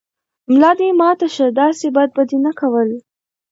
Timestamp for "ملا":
0.51-0.71